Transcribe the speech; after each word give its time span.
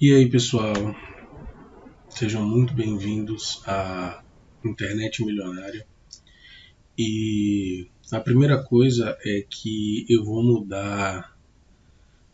E 0.00 0.12
aí, 0.12 0.30
pessoal? 0.30 0.72
Sejam 2.08 2.48
muito 2.48 2.72
bem-vindos 2.72 3.60
à 3.66 4.22
Internet 4.64 5.24
Milionária. 5.24 5.84
E 6.96 7.88
a 8.12 8.20
primeira 8.20 8.62
coisa 8.62 9.18
é 9.24 9.44
que 9.50 10.06
eu 10.08 10.24
vou 10.24 10.40
mudar 10.40 11.36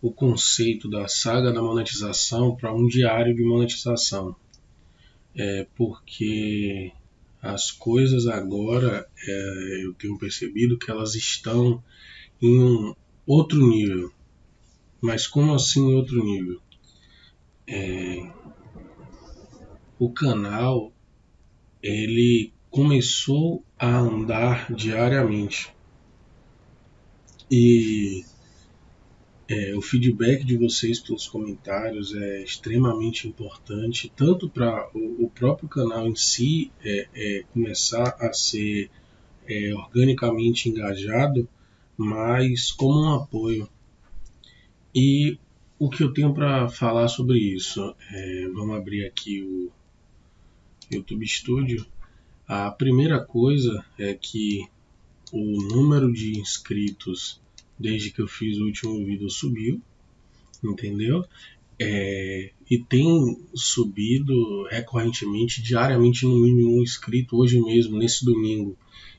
o 0.03 0.13
conceito 0.13 0.91
da 0.91 1.09
saga 1.09 1.55
da 1.55 1.63
monetização 1.63 2.55
para 2.55 2.71
um 2.71 2.87
diário 2.87 3.35
de 3.35 3.43
monetização. 3.43 4.37
É 5.35 5.67
porque 5.75 6.93
as 7.41 7.71
coisas 7.71 8.27
agora 8.27 9.09
é, 9.27 9.85
eu 9.87 9.95
tenho 9.95 10.19
percebido 10.19 10.77
que 10.77 10.91
elas 10.91 11.15
estão 11.15 11.83
em 12.43 12.63
um 12.63 12.95
outro 13.27 13.67
nível. 13.67 14.13
Mas 15.01 15.27
como 15.27 15.55
assim 15.55 15.95
outro 15.95 16.23
nível? 16.23 16.61
É, 17.67 18.31
o 19.99 20.11
canal 20.11 20.93
ele 21.83 22.53
começou 22.71 23.65
a 23.79 23.99
andar 23.99 24.73
diariamente 24.73 25.75
e 27.51 28.25
é, 29.49 29.75
o 29.77 29.83
feedback 29.83 30.43
de 30.45 30.57
vocês 30.57 30.99
pelos 30.99 31.29
comentários 31.29 32.15
é 32.15 32.43
extremamente 32.43 33.29
importante, 33.29 34.11
tanto 34.17 34.49
para 34.49 34.89
o, 34.95 35.27
o, 35.27 35.31
próprio 35.31 35.69
canal 35.69 36.07
em 36.07 36.17
si 36.17 36.73
é, 36.83 37.09
é 37.15 37.45
começar 37.53 38.17
a 38.19 38.33
ser 38.33 38.91
é, 39.47 39.75
organicamente 39.75 40.69
engajado, 40.69 41.49
mas 41.97 42.73
como 42.73 43.03
um 43.03 43.15
apoio. 43.15 43.69
E 44.95 45.39
o 45.79 45.91
que 45.91 46.03
eu 46.03 46.13
tenho 46.13 46.33
para 46.33 46.69
falar 46.69 47.09
sobre 47.09 47.39
isso? 47.39 47.95
É, 48.13 48.49
vamos 48.49 48.77
abrir 48.77 49.05
aqui 49.05 49.43
o 49.43 49.73
YouTube 50.91 51.27
Studio. 51.27 51.85
A 52.47 52.71
primeira 52.71 53.25
coisa 53.25 53.85
é 53.99 54.15
que 54.15 54.67
o 55.33 55.63
número 55.75 56.13
de 56.13 56.39
inscritos 56.39 57.41
desde 57.79 58.11
que 58.11 58.21
eu 58.21 58.29
fiz 58.29 58.59
o 58.59 58.67
último 58.67 59.05
vídeo 59.05 59.29
subiu, 59.29 59.81
entendeu? 60.63 61.25
É, 61.81 62.53
e 62.71 62.79
tem 62.79 63.45
subido 63.53 64.65
recorrentemente, 64.69 65.61
diariamente, 65.61 66.25
no 66.25 66.39
mínimo 66.39 66.79
um 66.79 66.83
inscrito. 66.83 67.37
Hoje 67.37 67.61
mesmo, 67.61 67.99
nesse 67.99 68.25
domingo, 68.25 68.77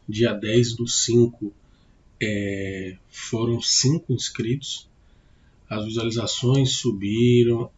dia 0.08 0.32
10 0.32 0.78
do 0.78 0.88
5, 0.88 1.54
é, 2.22 2.98
foram 3.10 3.62
5 3.62 4.14
inscritos 4.14 4.88
as 5.70 5.86
visualizações 5.86 6.78
subiram. 6.78 7.70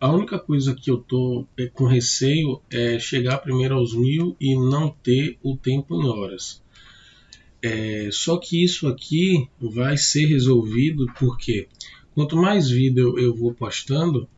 A 0.00 0.10
única 0.10 0.38
coisa 0.38 0.74
que 0.74 0.90
eu 0.90 0.98
tô 0.98 1.46
é, 1.56 1.66
com 1.66 1.84
receio 1.84 2.60
é 2.70 2.98
chegar 2.98 3.38
primeiro 3.38 3.76
aos 3.76 3.94
mil 3.94 4.36
e 4.40 4.54
não 4.56 4.90
ter 4.90 5.38
o 5.42 5.56
tempo 5.56 5.94
em 5.94 6.06
horas. 6.06 6.62
É, 7.62 8.08
só 8.10 8.36
que 8.38 8.62
isso 8.62 8.88
aqui 8.88 9.48
vai 9.60 9.96
ser 9.96 10.26
resolvido 10.26 11.06
porque 11.16 11.68
quanto 12.14 12.36
mais 12.36 12.68
vídeo 12.68 13.16
eu 13.18 13.34
vou 13.34 13.54
postando, 13.54 14.28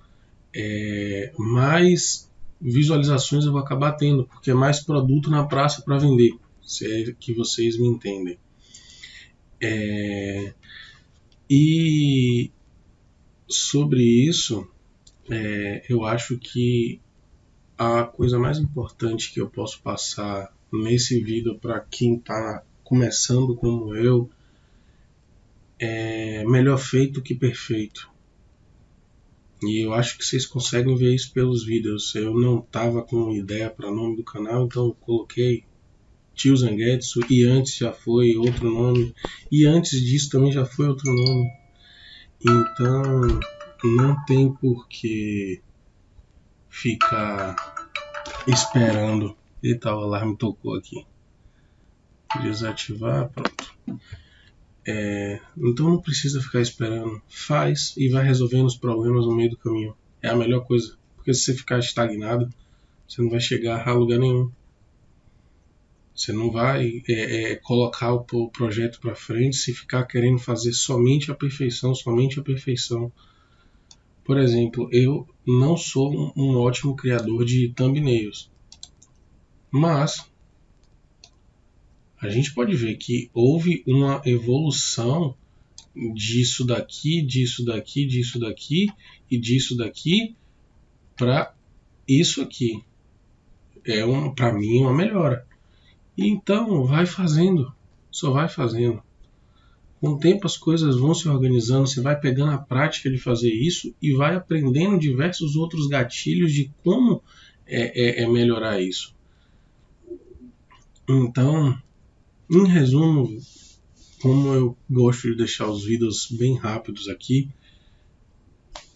é, 0.54 1.32
mais 1.38 2.30
visualizações 2.60 3.44
eu 3.44 3.52
vou 3.52 3.60
acabar 3.60 3.92
tendo, 3.92 4.24
porque 4.24 4.50
é 4.50 4.54
mais 4.54 4.80
produto 4.80 5.30
na 5.30 5.44
praça 5.44 5.82
para 5.82 5.98
vender, 5.98 6.34
se 6.62 6.86
é 6.86 7.14
que 7.18 7.32
vocês 7.32 7.78
me 7.78 7.88
entendem. 7.88 8.38
É, 9.60 10.52
e 11.48 12.50
sobre 13.48 14.02
isso, 14.02 14.66
é, 15.30 15.84
eu 15.88 16.04
acho 16.04 16.38
que 16.38 17.00
a 17.76 18.04
coisa 18.04 18.38
mais 18.38 18.58
importante 18.58 19.32
que 19.32 19.40
eu 19.40 19.48
posso 19.48 19.80
passar 19.82 20.52
nesse 20.72 21.20
vídeo 21.20 21.58
para 21.58 21.80
quem 21.80 22.16
está 22.16 22.62
começando 22.82 23.56
como 23.56 23.94
eu 23.94 24.30
é 25.78 26.44
melhor 26.44 26.78
feito 26.78 27.22
que 27.22 27.34
perfeito. 27.34 28.08
E 29.62 29.84
eu 29.84 29.94
acho 29.94 30.18
que 30.18 30.24
vocês 30.24 30.46
conseguem 30.46 30.96
ver 30.96 31.14
isso 31.14 31.32
pelos 31.32 31.64
vídeos. 31.64 32.14
Eu 32.14 32.38
não 32.38 32.60
tava 32.60 33.02
com 33.02 33.32
ideia 33.32 33.70
para 33.70 33.90
nome 33.90 34.16
do 34.16 34.24
canal, 34.24 34.66
então 34.66 34.86
eu 34.86 34.94
coloquei 34.94 35.64
Tio 36.34 36.56
Zangetsu 36.56 37.20
e 37.30 37.44
antes 37.44 37.76
já 37.76 37.92
foi 37.92 38.36
outro 38.36 38.70
nome 38.70 39.14
e 39.50 39.64
antes 39.64 40.00
disso 40.00 40.30
também 40.30 40.52
já 40.52 40.64
foi 40.64 40.88
outro 40.88 41.12
nome. 41.12 41.63
Então 42.44 43.02
não 43.96 44.24
tem 44.26 44.52
por 44.52 44.86
que 44.86 45.62
ficar 46.68 47.56
esperando. 48.46 49.36
Eita, 49.62 49.94
o 49.94 50.00
alarme 50.00 50.36
tocou 50.36 50.76
aqui. 50.76 51.06
Desativar, 52.42 53.30
pronto. 53.30 53.74
É, 54.86 55.40
então 55.56 55.88
não 55.88 56.00
precisa 56.00 56.42
ficar 56.42 56.60
esperando. 56.60 57.22
Faz 57.28 57.94
e 57.96 58.08
vai 58.08 58.24
resolvendo 58.24 58.66
os 58.66 58.76
problemas 58.76 59.24
no 59.24 59.34
meio 59.34 59.50
do 59.50 59.56
caminho. 59.56 59.96
É 60.20 60.28
a 60.28 60.36
melhor 60.36 60.66
coisa. 60.66 60.98
Porque 61.16 61.32
se 61.32 61.44
você 61.44 61.54
ficar 61.54 61.78
estagnado, 61.78 62.52
você 63.08 63.22
não 63.22 63.30
vai 63.30 63.40
chegar 63.40 63.88
a 63.88 63.92
lugar 63.94 64.18
nenhum. 64.18 64.50
Você 66.14 66.32
não 66.32 66.50
vai 66.50 67.02
é, 67.08 67.52
é, 67.52 67.56
colocar 67.56 68.12
o, 68.12 68.48
projeto 68.48 69.00
para 69.00 69.16
frente 69.16 69.56
se 69.56 69.74
ficar 69.74 70.04
querendo 70.04 70.38
fazer 70.38 70.72
somente 70.72 71.30
a 71.30 71.34
perfeição, 71.34 71.94
somente 71.94 72.38
a 72.38 72.42
perfeição. 72.42 73.12
Por 74.24 74.38
exemplo, 74.38 74.88
eu 74.92 75.28
não 75.46 75.76
sou 75.76 76.12
um, 76.12 76.32
um 76.36 76.56
ótimo 76.56 76.94
criador 76.94 77.44
de 77.44 77.68
thumbnails, 77.70 78.50
mas 79.70 80.30
a 82.20 82.28
gente 82.28 82.54
pode 82.54 82.74
ver 82.76 82.96
que 82.96 83.28
houve 83.34 83.82
uma 83.86 84.22
evolução 84.24 85.36
disso 86.14 86.64
daqui, 86.64 87.20
disso 87.22 87.64
daqui, 87.64 88.06
disso 88.06 88.38
daqui 88.38 88.86
e 89.30 89.36
disso 89.36 89.76
daqui 89.76 90.34
para 91.16 91.54
isso 92.06 92.40
aqui. 92.40 92.82
É 93.84 94.04
um, 94.06 94.34
para 94.34 94.52
mim 94.52 94.80
uma 94.80 94.94
melhora. 94.94 95.46
E 96.16 96.28
então 96.28 96.84
vai 96.84 97.06
fazendo, 97.06 97.74
só 98.10 98.30
vai 98.30 98.48
fazendo. 98.48 99.02
Com 100.00 100.10
o 100.10 100.18
tempo 100.18 100.46
as 100.46 100.56
coisas 100.56 100.96
vão 100.96 101.14
se 101.14 101.28
organizando, 101.28 101.86
você 101.86 102.00
vai 102.00 102.18
pegando 102.18 102.52
a 102.52 102.58
prática 102.58 103.10
de 103.10 103.18
fazer 103.18 103.52
isso 103.52 103.94
e 104.00 104.12
vai 104.12 104.36
aprendendo 104.36 104.98
diversos 104.98 105.56
outros 105.56 105.86
gatilhos 105.86 106.52
de 106.52 106.70
como 106.82 107.22
é, 107.66 108.20
é, 108.20 108.22
é 108.22 108.28
melhorar 108.28 108.80
isso. 108.80 109.14
Então, 111.08 111.78
em 112.50 112.66
resumo, 112.66 113.40
como 114.20 114.54
eu 114.54 114.76
gosto 114.88 115.28
de 115.30 115.36
deixar 115.36 115.68
os 115.68 115.84
vídeos 115.84 116.28
bem 116.30 116.56
rápidos 116.56 117.08
aqui, 117.08 117.50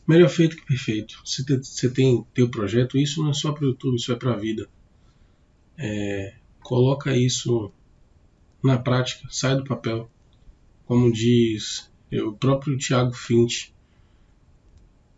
melhor 0.06 0.30
feito 0.30 0.56
que 0.56 0.64
perfeito. 0.64 1.20
Se 1.24 1.44
você 1.44 1.90
tem 1.90 2.24
teu 2.32 2.50
projeto, 2.50 2.96
isso 2.96 3.22
não 3.22 3.30
é 3.30 3.34
só 3.34 3.52
para 3.52 3.64
o 3.64 3.68
YouTube, 3.68 3.96
isso 3.96 4.10
é 4.12 4.16
para 4.16 4.32
a 4.32 4.36
vida. 4.36 4.68
É, 5.76 6.34
coloca 6.68 7.16
isso 7.16 7.72
na 8.62 8.76
prática, 8.76 9.26
sai 9.30 9.56
do 9.56 9.64
papel. 9.64 10.10
Como 10.84 11.10
diz 11.10 11.90
o 12.12 12.32
próprio 12.34 12.76
Tiago 12.76 13.14
Fint, 13.14 13.70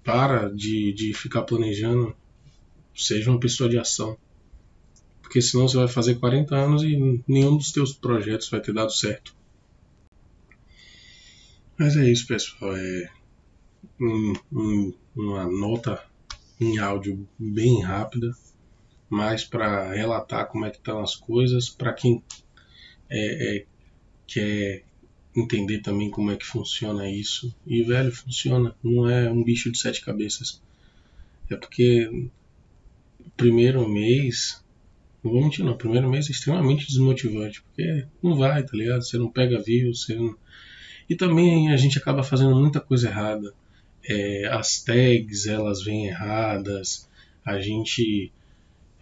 para 0.04 0.48
de, 0.48 0.92
de 0.92 1.12
ficar 1.12 1.42
planejando, 1.42 2.14
seja 2.94 3.32
uma 3.32 3.40
pessoa 3.40 3.68
de 3.68 3.76
ação. 3.76 4.16
Porque 5.20 5.42
senão 5.42 5.66
você 5.66 5.76
vai 5.76 5.88
fazer 5.88 6.20
40 6.20 6.54
anos 6.54 6.84
e 6.84 7.20
nenhum 7.26 7.56
dos 7.56 7.72
teus 7.72 7.92
projetos 7.92 8.48
vai 8.48 8.60
ter 8.60 8.72
dado 8.72 8.92
certo. 8.92 9.34
Mas 11.76 11.96
é 11.96 12.08
isso, 12.08 12.28
pessoal. 12.28 12.76
É 12.76 13.10
um, 14.00 14.34
um, 14.52 14.94
uma 15.16 15.46
nota 15.46 16.00
em 16.60 16.78
áudio 16.78 17.28
bem 17.36 17.82
rápida 17.82 18.32
mais 19.10 19.44
para 19.44 19.92
relatar 19.92 20.46
como 20.46 20.64
é 20.64 20.70
que 20.70 20.76
estão 20.76 21.00
as 21.00 21.16
coisas, 21.16 21.68
para 21.68 21.92
quem 21.92 22.22
é, 23.10 23.56
é, 23.56 23.66
quer 24.26 24.84
entender 25.36 25.80
também 25.80 26.08
como 26.10 26.30
é 26.30 26.36
que 26.36 26.46
funciona 26.46 27.10
isso. 27.10 27.54
E 27.66 27.82
velho, 27.82 28.12
funciona, 28.12 28.74
não 28.82 29.10
é 29.10 29.30
um 29.30 29.42
bicho 29.42 29.70
de 29.70 29.78
sete 29.78 30.00
cabeças. 30.04 30.62
É 31.50 31.56
porque 31.56 32.28
primeiro 33.36 33.88
mês, 33.88 34.62
não 35.24 35.32
vou 35.32 35.42
mentir 35.42 35.64
não, 35.64 35.76
primeiro 35.76 36.08
mês 36.08 36.28
é 36.28 36.32
extremamente 36.32 36.86
desmotivante, 36.86 37.62
porque 37.62 38.06
não 38.22 38.36
vai, 38.36 38.62
tá 38.62 38.76
ligado? 38.76 39.02
Você 39.02 39.18
não 39.18 39.30
pega 39.30 39.60
views, 39.60 40.04
você 40.04 40.14
não... 40.14 40.36
E 41.08 41.16
também 41.16 41.72
a 41.72 41.76
gente 41.76 41.98
acaba 41.98 42.22
fazendo 42.22 42.54
muita 42.54 42.80
coisa 42.80 43.08
errada. 43.08 43.52
É, 44.08 44.46
as 44.52 44.80
tags, 44.82 45.46
elas 45.46 45.82
vêm 45.82 46.06
erradas, 46.06 47.08
a 47.44 47.58
gente 47.58 48.32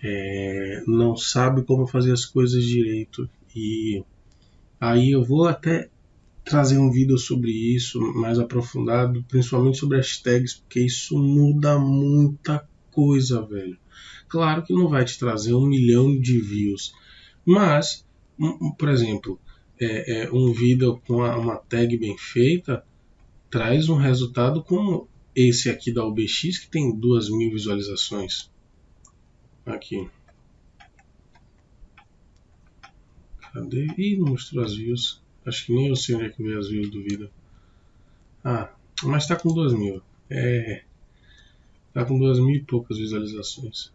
é, 0.03 0.83
não 0.87 1.17
sabe 1.17 1.63
como 1.63 1.87
fazer 1.87 2.13
as 2.13 2.25
coisas 2.25 2.65
direito. 2.65 3.29
E 3.55 4.03
aí 4.81 5.13
eu 5.13 5.25
vou 5.25 5.47
até 5.47 5.89
trazer 6.45 6.79
um 6.79 6.91
vídeo 6.91 7.19
sobre 7.19 7.51
isso 7.51 8.01
mais 8.15 8.39
aprofundado, 8.39 9.23
principalmente 9.29 9.79
sobre 9.79 9.99
as 9.99 10.17
tags, 10.19 10.55
porque 10.55 10.81
isso 10.81 11.19
muda 11.19 11.79
muita 11.79 12.67
coisa, 12.91 13.43
velho. 13.43 13.77
Claro 14.29 14.63
que 14.63 14.73
não 14.73 14.89
vai 14.89 15.05
te 15.05 15.19
trazer 15.19 15.55
um 15.55 15.67
milhão 15.67 16.19
de 16.19 16.41
views, 16.41 16.93
mas, 17.45 18.05
por 18.79 18.89
exemplo, 18.89 19.39
é, 19.81 20.25
é, 20.25 20.33
um 20.33 20.53
vídeo 20.53 21.01
com 21.07 21.17
uma 21.17 21.57
tag 21.57 21.97
bem 21.97 22.17
feita 22.19 22.85
traz 23.51 23.89
um 23.89 23.97
resultado 23.97 24.63
como 24.63 25.09
esse 25.35 25.71
aqui 25.71 25.93
da 25.93 26.05
OBX 26.05 26.59
que 26.59 26.69
tem 26.69 26.95
duas 26.95 27.31
mil 27.31 27.51
visualizações. 27.51 28.51
Aqui. 29.69 30.11
Cadê? 33.53 33.87
Ih, 33.99 34.17
não 34.17 34.29
mostrou 34.29 34.65
as 34.65 34.75
views. 34.75 35.23
Acho 35.45 35.67
que 35.67 35.75
nem 35.75 35.89
eu 35.89 35.97
sei 35.97 36.15
onde 36.15 36.27
é 36.27 36.31
que 36.31 36.43
veio 36.43 36.59
as 36.59 36.69
views 36.69 36.91
do 36.91 37.03
vídeo. 37.03 37.31
Ah, 38.43 38.73
mas 39.03 39.27
tá 39.27 39.37
com 39.37 39.53
duas 39.53 39.73
mil. 39.73 40.03
É. 40.31 40.83
Tá 41.93 42.05
com 42.05 42.19
duas 42.19 42.39
mil 42.39 42.55
e 42.55 42.63
poucas 42.63 42.99
visualizações. 42.99 43.93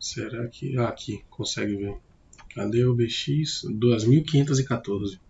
Será 0.00 0.46
que. 0.48 0.76
Ah, 0.78 0.88
aqui, 0.88 1.24
consegue 1.30 1.76
ver. 1.76 1.96
Cadê 2.54 2.84
o 2.84 2.94
BX? 2.94 3.64
2514. 3.70 5.20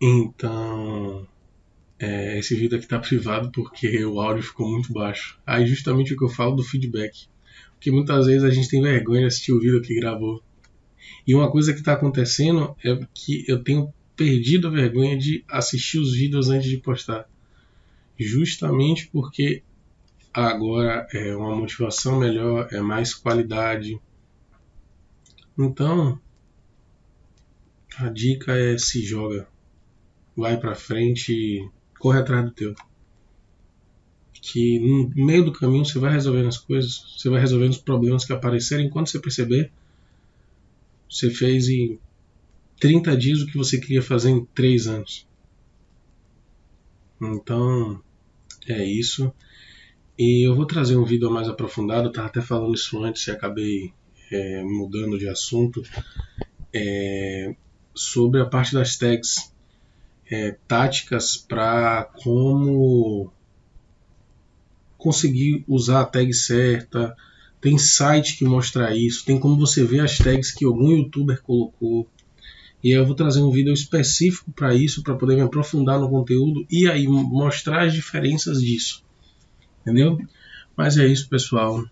Então, 0.00 1.26
é, 2.00 2.38
esse 2.38 2.54
vídeo 2.54 2.76
aqui 2.76 2.86
está 2.86 2.98
privado 2.98 3.50
porque 3.52 4.02
o 4.04 4.20
áudio 4.20 4.42
ficou 4.42 4.68
muito 4.68 4.92
baixo. 4.92 5.38
Aí 5.46 5.66
justamente 5.66 6.14
o 6.14 6.16
que 6.16 6.24
eu 6.24 6.28
falo 6.28 6.56
do 6.56 6.64
feedback. 6.64 7.28
Porque 7.74 7.90
muitas 7.90 8.26
vezes 8.26 8.42
a 8.42 8.50
gente 8.50 8.68
tem 8.68 8.80
vergonha 8.80 9.20
de 9.20 9.26
assistir 9.26 9.52
o 9.52 9.60
vídeo 9.60 9.82
que 9.82 9.94
gravou. 9.94 10.42
E 11.26 11.34
uma 11.34 11.50
coisa 11.50 11.72
que 11.72 11.80
está 11.80 11.92
acontecendo 11.92 12.74
é 12.84 12.98
que 13.12 13.44
eu 13.46 13.62
tenho 13.62 13.92
perdido 14.16 14.68
a 14.68 14.70
vergonha 14.70 15.16
de 15.16 15.44
assistir 15.48 15.98
os 15.98 16.14
vídeos 16.14 16.48
antes 16.48 16.70
de 16.70 16.78
postar. 16.78 17.28
Justamente 18.18 19.08
porque 19.08 19.62
agora 20.32 21.06
é 21.12 21.36
uma 21.36 21.54
motivação 21.54 22.18
melhor, 22.18 22.68
é 22.70 22.80
mais 22.80 23.14
qualidade. 23.14 24.00
Então, 25.58 26.18
a 27.98 28.08
dica 28.08 28.52
é 28.56 28.78
se 28.78 29.02
joga 29.02 29.46
vai 30.36 30.56
para 30.58 30.74
frente 30.74 31.68
corre 32.00 32.18
atrás 32.18 32.44
do 32.44 32.50
teu. 32.50 32.74
Que 34.32 34.80
no 34.80 35.10
meio 35.14 35.44
do 35.44 35.52
caminho 35.52 35.84
você 35.84 35.98
vai 35.98 36.12
resolvendo 36.12 36.48
as 36.48 36.58
coisas, 36.58 37.14
você 37.16 37.28
vai 37.28 37.40
resolvendo 37.40 37.72
os 37.72 37.78
problemas 37.78 38.24
que 38.24 38.32
aparecerem. 38.32 38.90
Quando 38.90 39.08
você 39.08 39.20
perceber, 39.20 39.70
você 41.08 41.30
fez 41.30 41.68
em 41.68 41.98
30 42.80 43.16
dias 43.16 43.42
o 43.42 43.46
que 43.46 43.56
você 43.56 43.78
queria 43.78 44.02
fazer 44.02 44.30
em 44.30 44.44
3 44.46 44.86
anos. 44.88 45.28
Então, 47.20 48.02
é 48.66 48.82
isso. 48.82 49.32
E 50.18 50.46
eu 50.48 50.56
vou 50.56 50.64
trazer 50.64 50.96
um 50.96 51.04
vídeo 51.04 51.30
mais 51.30 51.48
aprofundado. 51.48 52.06
Eu 52.06 52.10
estava 52.10 52.28
até 52.28 52.40
falando 52.40 52.74
isso 52.74 53.02
antes 53.04 53.26
e 53.26 53.30
acabei 53.30 53.92
é, 54.32 54.64
mudando 54.64 55.18
de 55.18 55.28
assunto. 55.28 55.82
É, 56.72 57.54
sobre 57.94 58.40
a 58.40 58.46
parte 58.46 58.72
das 58.72 58.96
tags 58.96 59.52
é, 60.30 60.56
táticas 60.68 61.36
para 61.36 62.04
como 62.22 63.32
conseguir 64.96 65.64
usar 65.66 66.02
a 66.02 66.04
tag 66.04 66.32
certa. 66.32 67.16
Tem 67.60 67.76
site 67.76 68.38
que 68.38 68.44
mostra 68.44 68.96
isso, 68.96 69.24
tem 69.24 69.38
como 69.38 69.58
você 69.58 69.84
ver 69.84 70.00
as 70.00 70.16
tags 70.16 70.50
que 70.50 70.64
algum 70.64 70.96
youtuber 70.96 71.42
colocou. 71.42 72.08
E 72.82 72.90
eu 72.96 73.04
vou 73.04 73.14
trazer 73.14 73.42
um 73.42 73.50
vídeo 73.50 73.72
específico 73.72 74.50
para 74.52 74.74
isso, 74.74 75.02
para 75.02 75.14
poder 75.14 75.34
me 75.34 75.42
aprofundar 75.42 76.00
no 76.00 76.08
conteúdo 76.08 76.66
e 76.70 76.88
aí 76.88 77.06
mostrar 77.06 77.84
as 77.84 77.92
diferenças 77.92 78.62
disso. 78.62 79.04
Entendeu? 79.82 80.18
Mas 80.74 80.96
é 80.96 81.06
isso, 81.06 81.28
pessoal. 81.28 81.84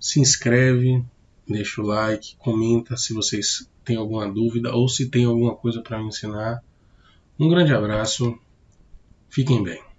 Se 0.00 0.20
inscreve, 0.20 1.04
deixa 1.46 1.82
o 1.82 1.84
like, 1.84 2.36
comenta 2.36 2.96
se 2.96 3.12
vocês 3.12 3.68
têm 3.84 3.96
alguma 3.96 4.26
dúvida 4.30 4.74
ou 4.74 4.88
se 4.88 5.10
tem 5.10 5.26
alguma 5.26 5.54
coisa 5.54 5.82
para 5.82 5.98
me 5.98 6.08
ensinar. 6.08 6.62
Um 7.38 7.48
grande 7.48 7.72
abraço, 7.74 8.38
fiquem 9.28 9.62
bem. 9.62 9.93